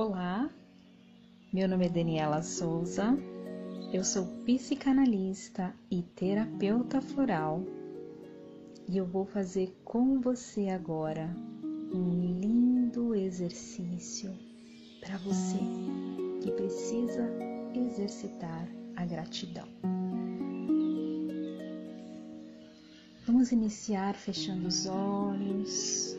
[0.00, 0.48] Olá,
[1.52, 3.18] meu nome é Daniela Souza,
[3.92, 7.64] eu sou psicanalista e terapeuta floral
[8.88, 11.28] e eu vou fazer com você agora
[11.92, 14.32] um lindo exercício
[15.00, 15.58] para você
[16.44, 17.28] que precisa
[17.74, 19.66] exercitar a gratidão.
[23.26, 26.16] Vamos iniciar fechando os olhos,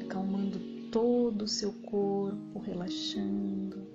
[0.00, 3.86] acalmando todo o seu corpo, relaxando.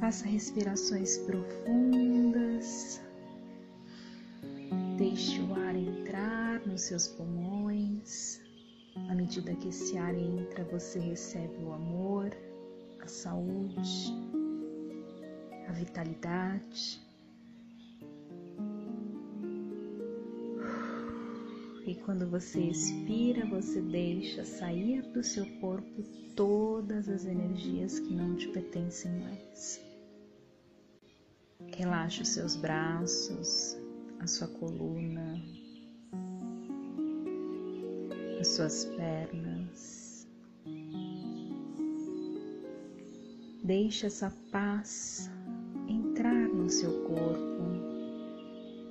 [0.00, 3.00] Faça respirações profundas.
[4.98, 8.40] Deixe o ar entrar nos seus pulmões.
[9.08, 12.30] À medida que esse ar entra, você recebe o amor,
[13.00, 14.12] a saúde,
[15.68, 17.05] a vitalidade.
[21.86, 26.02] E quando você expira, você deixa sair do seu corpo
[26.34, 29.80] todas as energias que não te pertencem mais.
[31.76, 33.76] Relaxe os seus braços,
[34.18, 35.40] a sua coluna,
[38.40, 40.26] as suas pernas.
[43.62, 45.30] Deixe essa paz
[45.88, 47.62] entrar no seu corpo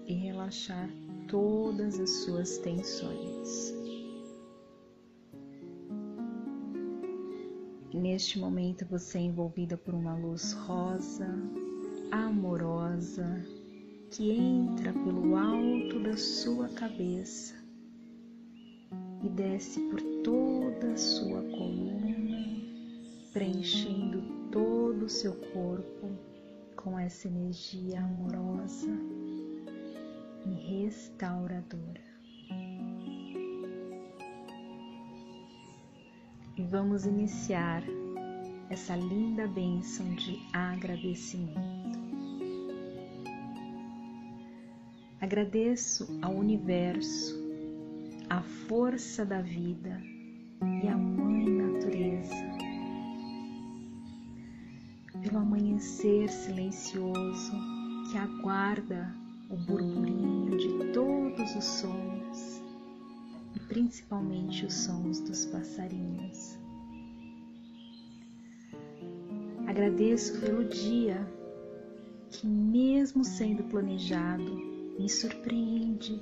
[0.08, 0.90] e relaxar
[1.28, 3.74] todas as suas tensões.
[7.94, 11.28] Neste momento você é envolvida por uma luz rosa,
[12.12, 13.44] amorosa,
[14.12, 17.56] que entra pelo alto da sua cabeça
[19.24, 22.46] e desce por toda a sua coluna,
[23.34, 26.12] preenchendo todo o seu corpo
[26.76, 29.25] com essa energia amorosa
[30.46, 32.04] e restauradora.
[36.58, 37.84] E vamos iniciar
[38.70, 42.00] essa linda bênção de agradecimento.
[45.20, 47.36] Agradeço ao universo,
[48.30, 50.02] à força da vida
[50.84, 52.56] e à Mãe Natureza
[55.26, 57.52] pelo amanhecer silencioso
[58.12, 62.62] que aguarda o burburinho de todos os sons
[63.56, 66.58] e principalmente os sons dos passarinhos.
[69.68, 71.28] Agradeço pelo dia
[72.32, 74.56] que, mesmo sendo planejado,
[74.98, 76.22] me surpreende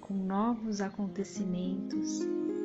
[0.00, 2.20] com novos acontecimentos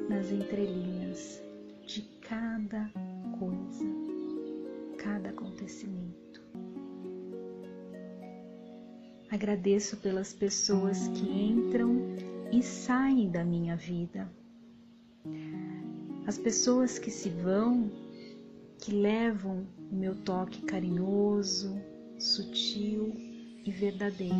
[0.09, 1.41] nas entrelinhas
[1.85, 2.89] de cada
[3.37, 3.85] coisa,
[4.97, 6.28] cada acontecimento.
[9.31, 12.01] Agradeço pelas pessoas que entram
[12.51, 14.27] e saem da minha vida.
[16.25, 17.91] As pessoas que se vão,
[18.79, 21.79] que levam o meu toque carinhoso,
[22.17, 23.13] sutil
[23.63, 24.33] e verdadeiro.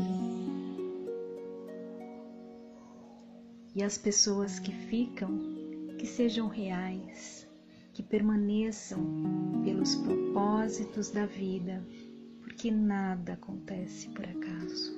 [3.76, 5.38] E as pessoas que ficam,
[6.00, 7.48] que sejam reais,
[7.94, 11.86] que permaneçam pelos propósitos da vida
[12.60, 14.94] que nada acontece por acaso.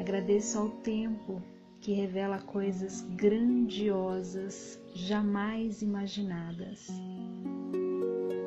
[0.00, 1.42] Agradeço ao tempo
[1.82, 6.88] que revela coisas grandiosas jamais imaginadas,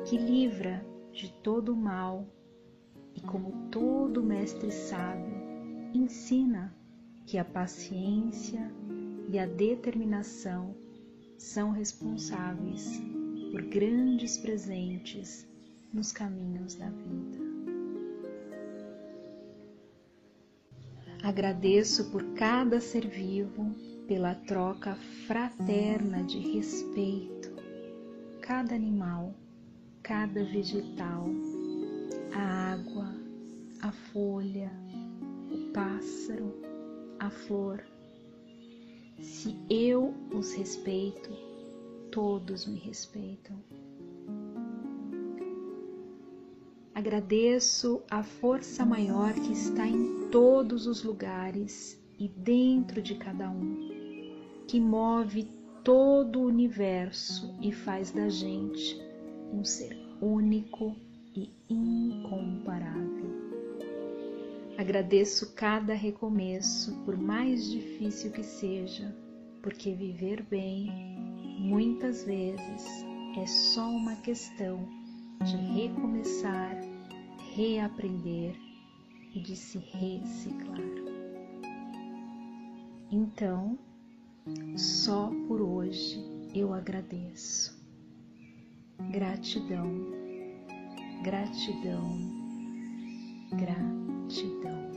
[0.06, 2.26] que livra de todo o mal
[3.14, 5.36] e, como todo mestre sábio,
[5.94, 6.74] ensina
[7.26, 8.72] que a paciência
[9.28, 10.74] e a determinação
[11.38, 13.00] são responsáveis
[13.54, 15.46] por grandes presentes
[15.92, 17.38] nos caminhos da vida.
[21.22, 23.72] Agradeço por cada ser vivo,
[24.08, 24.96] pela troca
[25.28, 27.52] fraterna de respeito,
[28.40, 29.32] cada animal,
[30.02, 31.24] cada vegetal,
[32.34, 33.14] a água,
[33.82, 34.72] a folha,
[35.52, 36.52] o pássaro,
[37.20, 37.84] a flor.
[39.20, 41.53] Se eu os respeito,
[42.14, 43.56] todos me respeitam.
[46.94, 53.90] Agradeço a força maior que está em todos os lugares e dentro de cada um,
[54.68, 55.50] que move
[55.82, 58.96] todo o universo e faz da gente
[59.52, 60.94] um ser único
[61.34, 63.34] e incomparável.
[64.78, 69.12] Agradeço cada recomeço, por mais difícil que seja,
[69.60, 71.33] porque viver bem
[71.64, 73.06] Muitas vezes
[73.38, 74.86] é só uma questão
[75.42, 76.78] de recomeçar,
[77.54, 78.54] reaprender
[79.34, 80.78] e de se reciclar.
[83.10, 83.78] Então,
[84.76, 86.22] só por hoje
[86.54, 87.82] eu agradeço.
[89.10, 89.88] Gratidão,
[91.22, 92.18] gratidão,
[93.52, 94.90] gratidão.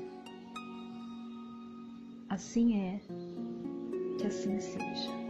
[2.28, 3.00] Assim é,
[4.19, 5.26] que assim seja.